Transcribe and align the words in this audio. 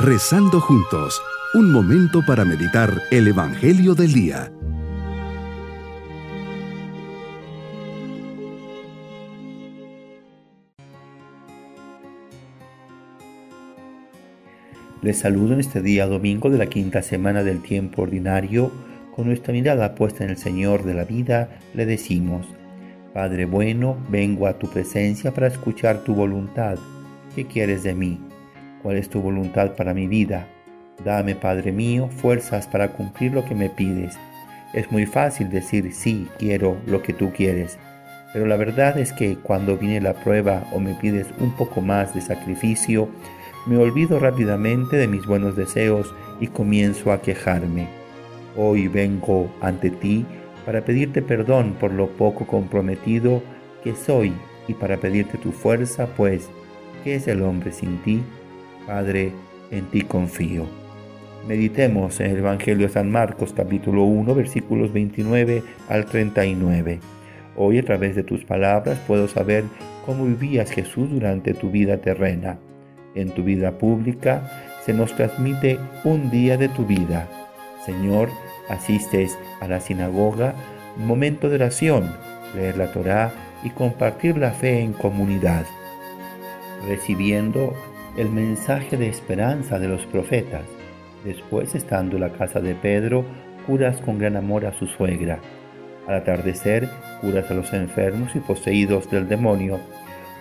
Rezando 0.00 0.60
juntos, 0.60 1.20
un 1.54 1.72
momento 1.72 2.24
para 2.24 2.44
meditar 2.44 3.02
el 3.10 3.26
Evangelio 3.26 3.96
del 3.96 4.12
Día. 4.12 4.52
Les 15.02 15.18
saludo 15.18 15.54
en 15.54 15.58
este 15.58 15.82
día 15.82 16.06
domingo 16.06 16.48
de 16.48 16.58
la 16.58 16.66
quinta 16.66 17.02
semana 17.02 17.42
del 17.42 17.60
tiempo 17.60 18.02
ordinario. 18.02 18.70
Con 19.16 19.26
nuestra 19.26 19.52
mirada 19.52 19.96
puesta 19.96 20.22
en 20.22 20.30
el 20.30 20.36
Señor 20.36 20.84
de 20.84 20.94
la 20.94 21.02
vida, 21.02 21.58
le 21.74 21.86
decimos, 21.86 22.46
Padre 23.12 23.46
bueno, 23.46 23.96
vengo 24.08 24.46
a 24.46 24.60
tu 24.60 24.70
presencia 24.70 25.34
para 25.34 25.48
escuchar 25.48 26.04
tu 26.04 26.14
voluntad. 26.14 26.78
¿Qué 27.34 27.46
quieres 27.46 27.82
de 27.82 27.96
mí? 27.96 28.27
¿Cuál 28.82 28.96
es 28.96 29.08
tu 29.08 29.20
voluntad 29.20 29.74
para 29.76 29.94
mi 29.94 30.06
vida? 30.06 30.46
Dame, 31.04 31.34
Padre 31.34 31.72
mío, 31.72 32.08
fuerzas 32.08 32.66
para 32.66 32.92
cumplir 32.92 33.32
lo 33.32 33.44
que 33.44 33.54
me 33.54 33.70
pides. 33.70 34.16
Es 34.72 34.90
muy 34.92 35.06
fácil 35.06 35.50
decir 35.50 35.92
sí, 35.92 36.28
quiero 36.38 36.76
lo 36.86 37.02
que 37.02 37.12
tú 37.12 37.32
quieres, 37.32 37.78
pero 38.32 38.46
la 38.46 38.56
verdad 38.56 38.98
es 38.98 39.12
que 39.12 39.36
cuando 39.36 39.76
viene 39.76 40.00
la 40.00 40.14
prueba 40.14 40.64
o 40.72 40.80
me 40.80 40.94
pides 40.94 41.26
un 41.40 41.56
poco 41.56 41.80
más 41.80 42.14
de 42.14 42.20
sacrificio, 42.20 43.08
me 43.66 43.76
olvido 43.76 44.18
rápidamente 44.18 44.96
de 44.96 45.08
mis 45.08 45.26
buenos 45.26 45.56
deseos 45.56 46.14
y 46.40 46.48
comienzo 46.48 47.12
a 47.12 47.22
quejarme. 47.22 47.88
Hoy 48.56 48.88
vengo 48.88 49.50
ante 49.60 49.90
ti 49.90 50.26
para 50.64 50.84
pedirte 50.84 51.22
perdón 51.22 51.74
por 51.80 51.92
lo 51.92 52.08
poco 52.08 52.46
comprometido 52.46 53.42
que 53.82 53.94
soy 53.94 54.32
y 54.66 54.74
para 54.74 54.98
pedirte 54.98 55.38
tu 55.38 55.52
fuerza, 55.52 56.06
pues, 56.16 56.50
¿qué 57.02 57.14
es 57.14 57.26
el 57.26 57.42
hombre 57.42 57.72
sin 57.72 57.98
ti? 58.02 58.22
Padre, 58.88 59.32
en 59.70 59.84
ti 59.90 60.00
confío. 60.00 60.64
Meditemos 61.46 62.20
en 62.20 62.30
el 62.30 62.38
Evangelio 62.38 62.86
de 62.86 62.92
San 62.94 63.10
Marcos 63.10 63.52
capítulo 63.54 64.04
1 64.04 64.34
versículos 64.34 64.94
29 64.94 65.62
al 65.90 66.06
39. 66.06 66.98
Hoy 67.58 67.78
a 67.78 67.82
través 67.84 68.16
de 68.16 68.22
tus 68.22 68.46
palabras 68.46 68.98
puedo 69.06 69.28
saber 69.28 69.64
cómo 70.06 70.24
vivías 70.24 70.70
Jesús 70.70 71.10
durante 71.10 71.52
tu 71.52 71.70
vida 71.70 71.98
terrena. 71.98 72.56
En 73.14 73.32
tu 73.32 73.44
vida 73.44 73.76
pública 73.76 74.50
se 74.86 74.94
nos 74.94 75.14
transmite 75.14 75.78
un 76.04 76.30
día 76.30 76.56
de 76.56 76.70
tu 76.70 76.86
vida. 76.86 77.28
Señor, 77.84 78.30
asistes 78.70 79.38
a 79.60 79.68
la 79.68 79.80
sinagoga, 79.80 80.54
momento 80.96 81.50
de 81.50 81.56
oración, 81.56 82.10
leer 82.56 82.78
la 82.78 82.90
Torá 82.90 83.32
y 83.62 83.68
compartir 83.68 84.38
la 84.38 84.52
fe 84.52 84.80
en 84.80 84.94
comunidad, 84.94 85.66
recibiendo 86.88 87.74
el 88.18 88.30
mensaje 88.30 88.98
de 88.98 89.08
esperanza 89.08 89.78
de 89.78 89.88
los 89.88 90.04
profetas. 90.06 90.64
Después, 91.24 91.74
estando 91.74 92.16
en 92.16 92.22
la 92.22 92.32
casa 92.32 92.60
de 92.60 92.74
Pedro, 92.74 93.24
curas 93.66 94.00
con 94.02 94.18
gran 94.18 94.36
amor 94.36 94.66
a 94.66 94.72
su 94.72 94.86
suegra. 94.86 95.38
Al 96.06 96.16
atardecer, 96.16 96.88
curas 97.20 97.50
a 97.50 97.54
los 97.54 97.72
enfermos 97.72 98.36
y 98.36 98.40
poseídos 98.40 99.10
del 99.10 99.28
demonio. 99.28 99.78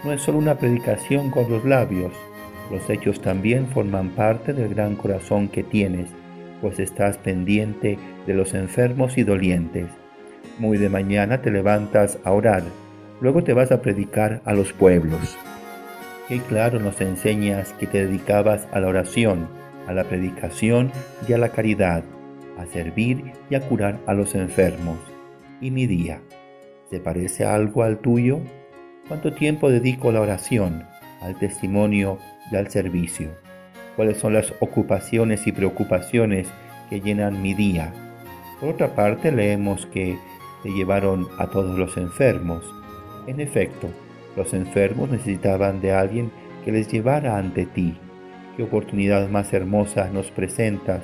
No 0.04 0.12
es 0.12 0.22
solo 0.22 0.40
una 0.40 0.56
predicación 0.56 1.32
con 1.32 1.50
los 1.50 1.64
labios, 1.64 2.14
los 2.72 2.90
hechos 2.90 3.22
también 3.22 3.68
forman 3.68 4.10
parte 4.10 4.54
del 4.54 4.74
gran 4.74 4.96
corazón 4.96 5.48
que 5.48 5.64
tienes 5.64 6.10
pues 6.62 6.80
estás 6.80 7.18
pendiente 7.18 7.98
de 8.26 8.34
los 8.34 8.54
enfermos 8.54 9.18
y 9.18 9.24
dolientes. 9.24 9.88
Muy 10.60 10.78
de 10.78 10.90
mañana 10.90 11.42
te 11.42 11.52
levantas 11.52 12.18
a 12.24 12.32
orar, 12.32 12.64
luego 13.22 13.44
te 13.44 13.54
vas 13.54 13.72
a 13.72 13.82
predicar 13.82 14.42
a 14.46 14.54
los 14.54 14.74
pueblos. 14.74 15.38
Qué 16.28 16.40
claro 16.42 16.80
nos 16.80 17.00
enseñas 17.02 17.74
que 17.74 17.88
te 17.88 18.06
dedicabas 18.06 18.68
a 18.72 18.80
la 18.80 18.88
oración, 18.88 19.48
a 19.88 19.94
la 19.94 20.04
predicación 20.04 20.92
y 21.28 21.34
a 21.34 21.38
la 21.38 21.50
caridad, 21.50 22.04
a 22.58 22.66
servir 22.66 23.34
y 23.50 23.56
a 23.56 23.62
curar 23.62 24.00
a 24.06 24.14
los 24.14 24.36
enfermos. 24.36 24.98
¿Y 25.62 25.72
mi 25.72 25.88
día? 25.88 26.22
¿Se 26.90 27.00
parece 27.00 27.46
algo 27.46 27.84
al 27.84 28.00
tuyo? 28.00 28.40
¿Cuánto 29.08 29.34
tiempo 29.34 29.70
dedico 29.70 30.10
a 30.10 30.14
la 30.14 30.22
oración, 30.22 30.86
al 31.22 31.38
testimonio 31.40 32.20
y 32.52 32.56
al 32.56 32.70
servicio? 32.70 33.30
cuáles 33.98 34.20
son 34.20 34.34
las 34.34 34.54
ocupaciones 34.60 35.48
y 35.48 35.52
preocupaciones 35.52 36.48
que 36.90 37.02
llenan 37.02 37.42
mi 37.42 37.56
día. 37.56 37.92
Por 38.62 38.70
otra 38.70 38.96
parte, 38.96 39.32
leemos 39.32 39.88
que 39.88 40.18
te 40.62 40.70
llevaron 40.70 41.28
a 41.40 41.48
todos 41.48 41.78
los 41.78 41.98
enfermos. 41.98 42.64
En 43.26 43.42
efecto, 43.42 43.90
los 44.38 44.54
enfermos 44.54 45.10
necesitaban 45.10 45.82
de 45.82 45.92
alguien 45.92 46.32
que 46.64 46.72
les 46.72 46.88
llevara 46.88 47.38
ante 47.38 47.66
ti. 47.66 47.98
Qué 48.56 48.64
oportunidad 48.64 49.28
más 49.30 49.52
hermosa 49.52 50.10
nos 50.14 50.32
presentas, 50.32 51.02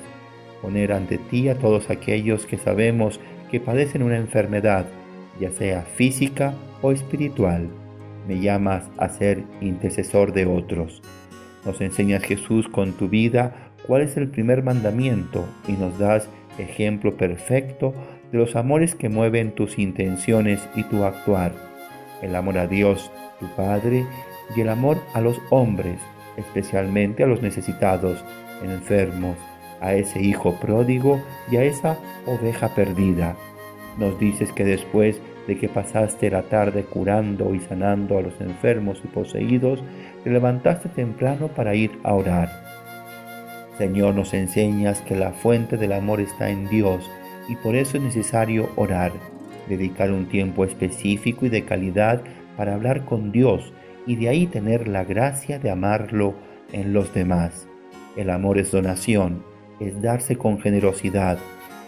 poner 0.62 0.92
ante 0.92 1.18
ti 1.18 1.48
a 1.48 1.58
todos 1.58 1.90
aquellos 1.90 2.46
que 2.46 2.56
sabemos 2.56 3.20
que 3.50 3.60
padecen 3.60 4.02
una 4.02 4.16
enfermedad, 4.16 4.86
ya 5.38 5.50
sea 5.50 5.82
física 5.82 6.54
o 6.80 6.92
espiritual. 6.92 7.68
Me 8.26 8.40
llamas 8.40 8.84
a 8.96 9.08
ser 9.08 9.42
intercesor 9.60 10.32
de 10.32 10.46
otros. 10.46 11.02
Nos 11.66 11.80
enseñas 11.80 12.22
Jesús 12.22 12.68
con 12.68 12.92
tu 12.92 13.08
vida 13.08 13.72
cuál 13.86 14.02
es 14.02 14.16
el 14.16 14.28
primer 14.28 14.62
mandamiento 14.62 15.44
y 15.66 15.72
nos 15.72 15.98
das 15.98 16.28
ejemplo 16.58 17.16
perfecto 17.16 17.94
de 18.32 18.38
los 18.38 18.56
amores 18.56 18.94
que 18.94 19.08
mueven 19.08 19.52
tus 19.52 19.78
intenciones 19.78 20.66
y 20.74 20.84
tu 20.84 21.04
actuar. 21.04 21.52
El 22.22 22.36
amor 22.36 22.58
a 22.58 22.66
Dios, 22.66 23.10
Padre, 23.56 24.06
y 24.54 24.60
el 24.60 24.68
amor 24.68 24.98
a 25.14 25.20
los 25.20 25.40
hombres, 25.50 25.98
especialmente 26.36 27.22
a 27.22 27.26
los 27.26 27.42
necesitados, 27.42 28.24
enfermos, 28.62 29.36
a 29.80 29.94
ese 29.94 30.20
hijo 30.20 30.54
pródigo 30.54 31.20
y 31.50 31.56
a 31.56 31.64
esa 31.64 31.98
oveja 32.26 32.74
perdida. 32.74 33.36
Nos 33.98 34.18
dices 34.18 34.52
que 34.52 34.64
después 34.64 35.20
de 35.46 35.58
que 35.58 35.68
pasaste 35.68 36.30
la 36.30 36.42
tarde 36.42 36.84
curando 36.84 37.54
y 37.54 37.60
sanando 37.60 38.18
a 38.18 38.22
los 38.22 38.40
enfermos 38.40 39.00
y 39.04 39.08
poseídos, 39.08 39.82
te 40.22 40.30
levantaste 40.30 40.88
temprano 40.88 41.48
para 41.48 41.74
ir 41.74 41.98
a 42.02 42.14
orar. 42.14 42.48
Señor, 43.78 44.14
nos 44.14 44.32
enseñas 44.34 45.00
que 45.02 45.16
la 45.16 45.32
fuente 45.32 45.76
del 45.76 45.92
amor 45.92 46.20
está 46.20 46.48
en 46.48 46.68
Dios 46.68 47.10
y 47.48 47.56
por 47.56 47.76
eso 47.76 47.98
es 47.98 48.02
necesario 48.02 48.70
orar, 48.76 49.12
dedicar 49.68 50.10
un 50.12 50.26
tiempo 50.26 50.64
específico 50.64 51.46
y 51.46 51.48
de 51.50 51.64
calidad 51.64 52.22
para 52.56 52.74
hablar 52.74 53.04
con 53.04 53.32
Dios 53.32 53.72
y 54.06 54.16
de 54.16 54.28
ahí 54.28 54.46
tener 54.46 54.88
la 54.88 55.04
gracia 55.04 55.58
de 55.58 55.70
amarlo 55.70 56.34
en 56.72 56.92
los 56.92 57.12
demás. 57.14 57.66
El 58.16 58.30
amor 58.30 58.58
es 58.58 58.70
donación, 58.70 59.42
es 59.80 60.00
darse 60.02 60.36
con 60.36 60.60
generosidad 60.60 61.38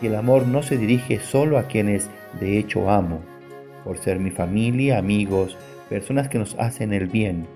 y 0.03 0.07
el 0.07 0.15
amor 0.15 0.47
no 0.47 0.63
se 0.63 0.77
dirige 0.77 1.19
solo 1.21 1.59
a 1.59 1.65
quienes 1.65 2.11
de 2.41 2.59
hecho 2.59 2.91
amo, 2.91 3.21
por 3.85 3.99
ser 3.99 4.19
mi 4.19 4.31
familia, 4.31 4.99
amigos, 4.99 5.57
personas 5.89 6.29
que 6.29 6.39
nos 6.39 6.55
hacen 6.59 6.93
el 6.93 7.07
bien. 7.07 7.47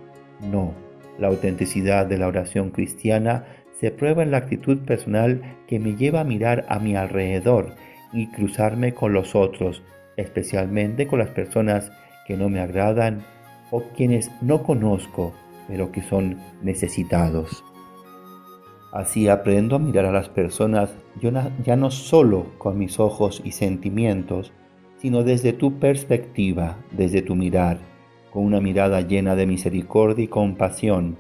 No, 0.41 0.75
la 1.19 1.29
autenticidad 1.29 2.07
de 2.07 2.19
la 2.19 2.29
oración 2.29 2.71
cristiana 2.71 3.45
se 3.79 3.91
prueba 3.91 4.23
en 4.23 4.31
la 4.31 4.39
actitud 4.39 4.79
personal 4.85 5.57
que 5.67 5.79
me 5.79 5.97
lleva 5.97 6.21
a 6.21 6.25
mirar 6.25 6.67
a 6.69 6.79
mi 6.79 6.97
alrededor 6.97 7.75
y 8.13 8.29
cruzarme 8.29 8.95
con 8.95 9.13
los 9.13 9.35
otros, 9.35 9.83
especialmente 10.17 11.07
con 11.07 11.19
las 11.19 11.31
personas 11.31 11.91
que 12.31 12.37
no 12.37 12.49
me 12.49 12.61
agradan 12.61 13.25
o 13.73 13.83
quienes 13.97 14.31
no 14.41 14.63
conozco, 14.63 15.33
pero 15.67 15.91
que 15.91 16.01
son 16.01 16.39
necesitados. 16.63 17.65
Así 18.93 19.27
aprendo 19.27 19.75
a 19.75 19.79
mirar 19.81 20.05
a 20.05 20.13
las 20.13 20.29
personas 20.29 20.95
ya 21.21 21.75
no 21.75 21.91
solo 21.91 22.47
con 22.59 22.79
mis 22.79 23.01
ojos 23.01 23.43
y 23.45 23.51
sentimientos, 23.51 24.53
sino 24.99 25.25
desde 25.25 25.53
tu 25.53 25.81
perspectiva, 25.81 26.77
desde 26.93 27.21
tu 27.21 27.35
mirar, 27.35 27.79
con 28.33 28.45
una 28.45 28.61
mirada 28.61 29.01
llena 29.01 29.35
de 29.35 29.47
misericordia 29.47 30.27
y 30.27 30.29
compasión. 30.29 31.17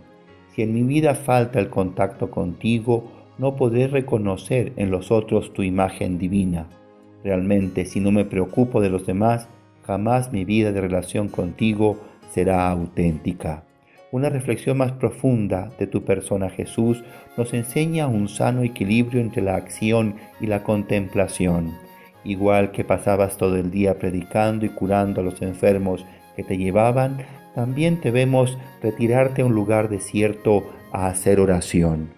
Si 0.55 0.62
en 0.62 0.73
mi 0.73 0.84
vida 0.84 1.17
falta 1.17 1.58
el 1.58 1.70
contacto 1.70 2.31
contigo, 2.31 3.11
no 3.37 3.56
podré 3.56 3.88
reconocer 3.88 4.75
en 4.76 4.93
los 4.93 5.11
otros 5.11 5.52
tu 5.55 5.64
imagen 5.64 6.19
divina. 6.19 6.69
Realmente, 7.25 7.84
si 7.84 7.99
no 7.99 8.12
me 8.12 8.25
preocupo 8.25 8.81
de 8.81 8.90
los 8.90 9.06
demás, 9.06 9.49
jamás 9.90 10.31
mi 10.31 10.44
vida 10.44 10.70
de 10.70 10.81
relación 10.81 11.28
contigo 11.28 11.98
será 12.31 12.70
auténtica. 12.70 13.64
Una 14.12 14.28
reflexión 14.28 14.78
más 14.78 14.92
profunda 14.92 15.70
de 15.81 15.88
tu 15.88 16.04
persona 16.04 16.48
Jesús 16.48 17.02
nos 17.37 17.52
enseña 17.54 18.06
un 18.06 18.28
sano 18.28 18.62
equilibrio 18.62 19.20
entre 19.20 19.42
la 19.42 19.56
acción 19.56 20.14
y 20.40 20.46
la 20.46 20.62
contemplación 20.62 21.72
igual 22.25 22.70
que 22.70 22.84
pasabas 22.84 23.37
todo 23.37 23.56
el 23.56 23.70
día 23.70 23.98
predicando 23.98 24.66
y 24.66 24.69
curando 24.69 25.20
a 25.20 25.25
los 25.25 25.40
enfermos 25.42 26.04
que 26.36 26.44
te 26.44 26.58
llevaban, 26.58 27.19
también 27.54 28.00
te 28.00 28.10
vemos 28.10 28.58
retirarte 28.82 29.43
a 29.43 29.46
un 29.46 29.54
lugar 29.54 29.88
desierto 29.88 30.64
a 30.93 31.06
hacer 31.06 31.40
oración. 31.40 32.10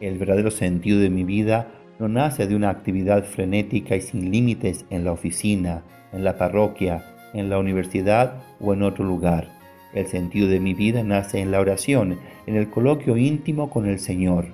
El 0.00 0.18
verdadero 0.18 0.50
sentido 0.50 1.00
de 1.00 1.10
mi 1.10 1.24
vida 1.24 1.68
no 1.98 2.08
nace 2.08 2.46
de 2.46 2.56
una 2.56 2.70
actividad 2.70 3.24
frenética 3.24 3.96
y 3.96 4.00
sin 4.00 4.30
límites 4.30 4.84
en 4.90 5.04
la 5.04 5.12
oficina, 5.12 5.82
en 6.12 6.24
la 6.24 6.36
parroquia, 6.36 7.04
en 7.34 7.48
la 7.48 7.58
universidad 7.58 8.42
o 8.60 8.72
en 8.74 8.82
otro 8.82 9.04
lugar. 9.04 9.48
El 9.94 10.06
sentido 10.06 10.48
de 10.48 10.60
mi 10.60 10.74
vida 10.74 11.02
nace 11.02 11.40
en 11.40 11.50
la 11.50 11.60
oración, 11.60 12.18
en 12.46 12.56
el 12.56 12.70
coloquio 12.70 13.16
íntimo 13.16 13.70
con 13.70 13.86
el 13.86 13.98
Señor. 13.98 14.46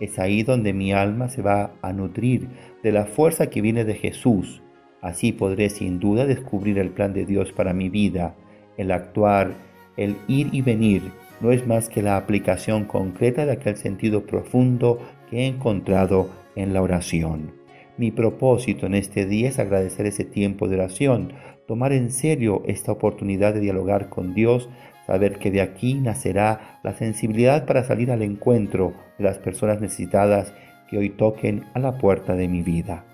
Es 0.00 0.18
ahí 0.18 0.42
donde 0.42 0.72
mi 0.72 0.92
alma 0.92 1.28
se 1.28 1.42
va 1.42 1.72
a 1.82 1.92
nutrir 1.92 2.48
de 2.82 2.90
la 2.90 3.04
fuerza 3.04 3.48
que 3.50 3.60
viene 3.60 3.84
de 3.84 3.94
Jesús. 3.94 4.62
Así 5.00 5.32
podré 5.32 5.70
sin 5.70 6.00
duda 6.00 6.26
descubrir 6.26 6.78
el 6.78 6.90
plan 6.90 7.12
de 7.12 7.24
Dios 7.24 7.52
para 7.52 7.72
mi 7.72 7.88
vida. 7.88 8.34
El 8.76 8.90
actuar, 8.90 9.54
el 9.96 10.16
ir 10.26 10.48
y 10.52 10.62
venir, 10.62 11.02
no 11.40 11.52
es 11.52 11.66
más 11.66 11.88
que 11.88 12.02
la 12.02 12.16
aplicación 12.16 12.84
concreta 12.84 13.46
de 13.46 13.52
aquel 13.52 13.76
sentido 13.76 14.24
profundo 14.24 14.98
que 15.30 15.40
he 15.40 15.46
encontrado 15.46 16.28
en 16.56 16.72
la 16.72 16.82
oración. 16.82 17.52
Mi 17.96 18.10
propósito 18.10 18.86
en 18.86 18.94
este 18.94 19.26
día 19.26 19.48
es 19.48 19.58
agradecer 19.58 20.06
ese 20.06 20.24
tiempo 20.24 20.68
de 20.68 20.76
oración, 20.76 21.32
tomar 21.66 21.92
en 21.92 22.10
serio 22.10 22.62
esta 22.66 22.92
oportunidad 22.92 23.54
de 23.54 23.60
dialogar 23.60 24.08
con 24.08 24.34
Dios, 24.34 24.68
saber 25.06 25.38
que 25.38 25.50
de 25.50 25.60
aquí 25.60 25.94
nacerá 25.94 26.80
la 26.82 26.94
sensibilidad 26.94 27.66
para 27.66 27.84
salir 27.84 28.10
al 28.10 28.22
encuentro 28.22 28.94
de 29.18 29.24
las 29.24 29.38
personas 29.38 29.80
necesitadas 29.80 30.54
que 30.88 30.98
hoy 30.98 31.10
toquen 31.10 31.64
a 31.74 31.78
la 31.78 31.98
puerta 31.98 32.34
de 32.34 32.48
mi 32.48 32.62
vida. 32.62 33.04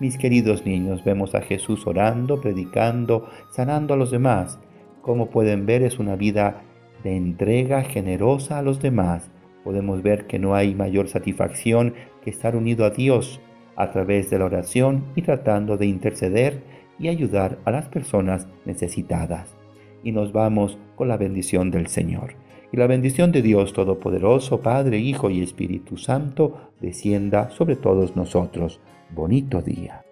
Mis 0.00 0.18
queridos 0.18 0.66
niños, 0.66 1.04
vemos 1.04 1.34
a 1.34 1.40
Jesús 1.40 1.86
orando, 1.86 2.40
predicando, 2.40 3.28
sanando 3.50 3.94
a 3.94 3.96
los 3.96 4.10
demás. 4.10 4.58
Como 5.02 5.30
pueden 5.30 5.66
ver, 5.66 5.82
es 5.82 5.98
una 5.98 6.16
vida 6.16 6.62
de 7.02 7.16
entrega 7.16 7.82
generosa 7.82 8.58
a 8.58 8.62
los 8.62 8.80
demás. 8.80 9.30
Podemos 9.64 10.02
ver 10.02 10.26
que 10.26 10.38
no 10.38 10.54
hay 10.54 10.74
mayor 10.74 11.08
satisfacción 11.08 11.94
que 12.22 12.30
estar 12.30 12.54
unido 12.54 12.84
a 12.84 12.90
Dios 12.90 13.40
a 13.76 13.90
través 13.90 14.30
de 14.30 14.38
la 14.38 14.44
oración 14.44 15.06
y 15.16 15.22
tratando 15.22 15.76
de 15.76 15.86
interceder 15.86 16.62
y 16.98 17.08
ayudar 17.08 17.58
a 17.64 17.70
las 17.70 17.88
personas 17.88 18.46
necesitadas. 18.64 19.56
Y 20.02 20.12
nos 20.12 20.32
vamos 20.32 20.78
con 20.96 21.08
la 21.08 21.16
bendición 21.16 21.70
del 21.70 21.86
Señor. 21.88 22.34
Y 22.72 22.76
la 22.76 22.86
bendición 22.86 23.32
de 23.32 23.40
Dios 23.40 23.72
Todopoderoso, 23.72 24.60
Padre, 24.60 24.98
Hijo 24.98 25.30
y 25.30 25.42
Espíritu 25.42 25.96
Santo, 25.96 26.72
descienda 26.80 27.50
sobre 27.50 27.76
todos 27.76 28.16
nosotros. 28.16 28.80
Bonito 29.10 29.62
día. 29.62 30.04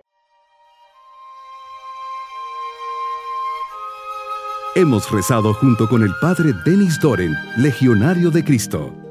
Hemos 4.74 5.10
rezado 5.10 5.52
junto 5.52 5.86
con 5.86 6.02
el 6.02 6.12
Padre 6.22 6.52
Denis 6.64 6.98
Doren, 6.98 7.34
Legionario 7.58 8.30
de 8.30 8.42
Cristo. 8.42 9.01